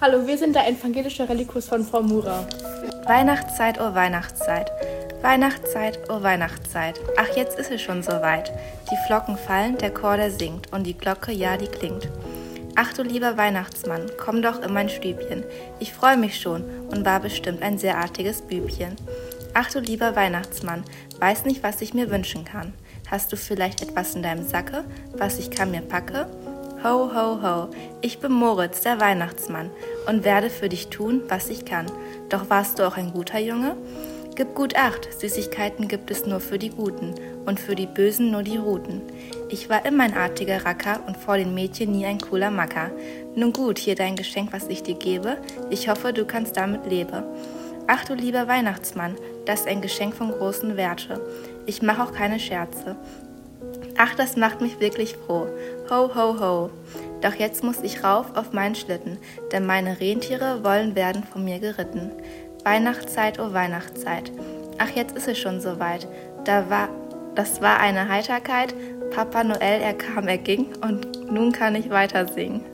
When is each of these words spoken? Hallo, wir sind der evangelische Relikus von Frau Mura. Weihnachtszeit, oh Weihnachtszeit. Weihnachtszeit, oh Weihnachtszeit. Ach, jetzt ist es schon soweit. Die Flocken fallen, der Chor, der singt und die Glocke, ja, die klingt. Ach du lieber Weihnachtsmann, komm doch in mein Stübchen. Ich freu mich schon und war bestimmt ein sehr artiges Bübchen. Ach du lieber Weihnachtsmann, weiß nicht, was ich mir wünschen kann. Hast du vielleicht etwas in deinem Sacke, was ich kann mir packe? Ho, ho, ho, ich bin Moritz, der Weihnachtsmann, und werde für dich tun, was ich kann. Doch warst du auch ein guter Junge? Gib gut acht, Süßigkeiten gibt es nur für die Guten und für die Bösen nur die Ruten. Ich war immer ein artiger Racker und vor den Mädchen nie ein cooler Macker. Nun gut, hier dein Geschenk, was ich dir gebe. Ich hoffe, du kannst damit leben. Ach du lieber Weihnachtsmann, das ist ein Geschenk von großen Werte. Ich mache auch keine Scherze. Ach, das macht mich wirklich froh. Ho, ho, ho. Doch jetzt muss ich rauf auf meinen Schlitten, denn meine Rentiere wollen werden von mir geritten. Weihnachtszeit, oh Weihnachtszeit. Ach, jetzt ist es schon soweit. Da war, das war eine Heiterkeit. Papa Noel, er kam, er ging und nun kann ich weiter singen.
Hallo, 0.00 0.26
wir 0.26 0.36
sind 0.36 0.56
der 0.56 0.68
evangelische 0.68 1.28
Relikus 1.28 1.68
von 1.68 1.84
Frau 1.84 2.02
Mura. 2.02 2.44
Weihnachtszeit, 3.06 3.80
oh 3.80 3.94
Weihnachtszeit. 3.94 4.68
Weihnachtszeit, 5.22 6.00
oh 6.08 6.20
Weihnachtszeit. 6.20 6.98
Ach, 7.16 7.36
jetzt 7.36 7.56
ist 7.56 7.70
es 7.70 7.80
schon 7.80 8.02
soweit. 8.02 8.52
Die 8.90 8.96
Flocken 9.06 9.36
fallen, 9.36 9.78
der 9.78 9.94
Chor, 9.94 10.16
der 10.16 10.32
singt 10.32 10.72
und 10.72 10.88
die 10.88 10.98
Glocke, 10.98 11.30
ja, 11.30 11.56
die 11.56 11.68
klingt. 11.68 12.08
Ach 12.74 12.92
du 12.92 13.02
lieber 13.02 13.36
Weihnachtsmann, 13.36 14.10
komm 14.18 14.42
doch 14.42 14.60
in 14.60 14.72
mein 14.72 14.88
Stübchen. 14.88 15.44
Ich 15.78 15.92
freu 15.92 16.16
mich 16.16 16.40
schon 16.40 16.64
und 16.88 17.04
war 17.04 17.20
bestimmt 17.20 17.62
ein 17.62 17.78
sehr 17.78 17.98
artiges 17.98 18.42
Bübchen. 18.42 18.96
Ach 19.54 19.70
du 19.70 19.78
lieber 19.78 20.16
Weihnachtsmann, 20.16 20.82
weiß 21.20 21.44
nicht, 21.44 21.62
was 21.62 21.80
ich 21.80 21.94
mir 21.94 22.10
wünschen 22.10 22.44
kann. 22.44 22.72
Hast 23.08 23.30
du 23.32 23.36
vielleicht 23.36 23.82
etwas 23.82 24.16
in 24.16 24.24
deinem 24.24 24.44
Sacke, 24.44 24.84
was 25.12 25.38
ich 25.38 25.52
kann 25.52 25.70
mir 25.70 25.82
packe? 25.82 26.26
Ho, 26.82 27.10
ho, 27.14 27.42
ho, 27.42 27.68
ich 28.02 28.18
bin 28.18 28.32
Moritz, 28.32 28.80
der 28.80 29.00
Weihnachtsmann, 29.00 29.70
und 30.06 30.24
werde 30.24 30.50
für 30.50 30.68
dich 30.68 30.88
tun, 30.88 31.22
was 31.28 31.48
ich 31.50 31.64
kann. 31.64 31.86
Doch 32.28 32.50
warst 32.50 32.78
du 32.78 32.86
auch 32.86 32.96
ein 32.96 33.12
guter 33.12 33.38
Junge? 33.38 33.76
Gib 34.36 34.54
gut 34.54 34.76
acht, 34.76 35.08
Süßigkeiten 35.20 35.88
gibt 35.88 36.10
es 36.10 36.24
nur 36.24 36.40
für 36.40 36.58
die 36.58 36.70
Guten 36.70 37.14
und 37.44 37.60
für 37.60 37.74
die 37.74 37.86
Bösen 37.86 38.30
nur 38.30 38.42
die 38.42 38.56
Ruten. 38.56 39.02
Ich 39.50 39.68
war 39.68 39.84
immer 39.84 40.04
ein 40.04 40.16
artiger 40.16 40.64
Racker 40.64 41.00
und 41.06 41.16
vor 41.16 41.36
den 41.36 41.52
Mädchen 41.52 41.92
nie 41.92 42.06
ein 42.06 42.20
cooler 42.20 42.50
Macker. 42.50 42.90
Nun 43.34 43.52
gut, 43.52 43.78
hier 43.78 43.96
dein 43.96 44.16
Geschenk, 44.16 44.52
was 44.52 44.68
ich 44.68 44.82
dir 44.82 44.94
gebe. 44.94 45.36
Ich 45.68 45.88
hoffe, 45.88 46.12
du 46.12 46.24
kannst 46.24 46.56
damit 46.56 46.86
leben. 46.86 47.22
Ach 47.86 48.04
du 48.04 48.14
lieber 48.14 48.48
Weihnachtsmann, 48.48 49.16
das 49.44 49.60
ist 49.60 49.68
ein 49.68 49.82
Geschenk 49.82 50.14
von 50.14 50.30
großen 50.30 50.76
Werte. 50.76 51.20
Ich 51.66 51.82
mache 51.82 52.02
auch 52.02 52.12
keine 52.12 52.38
Scherze. 52.38 52.96
Ach, 53.98 54.14
das 54.14 54.36
macht 54.36 54.60
mich 54.60 54.80
wirklich 54.80 55.16
froh. 55.16 55.48
Ho, 55.90 56.14
ho, 56.14 56.40
ho. 56.40 56.70
Doch 57.20 57.34
jetzt 57.34 57.62
muss 57.62 57.82
ich 57.82 58.02
rauf 58.02 58.36
auf 58.36 58.52
meinen 58.52 58.74
Schlitten, 58.74 59.18
denn 59.52 59.66
meine 59.66 60.00
Rentiere 60.00 60.64
wollen 60.64 60.94
werden 60.94 61.24
von 61.24 61.44
mir 61.44 61.58
geritten. 61.58 62.10
Weihnachtszeit, 62.64 63.38
oh 63.38 63.52
Weihnachtszeit. 63.52 64.32
Ach, 64.78 64.88
jetzt 64.90 65.16
ist 65.16 65.28
es 65.28 65.38
schon 65.38 65.60
soweit. 65.60 66.08
Da 66.44 66.70
war, 66.70 66.88
das 67.34 67.60
war 67.60 67.78
eine 67.78 68.08
Heiterkeit. 68.08 68.74
Papa 69.10 69.44
Noel, 69.44 69.80
er 69.82 69.94
kam, 69.94 70.28
er 70.28 70.38
ging 70.38 70.66
und 70.82 71.30
nun 71.30 71.52
kann 71.52 71.74
ich 71.74 71.90
weiter 71.90 72.26
singen. 72.28 72.64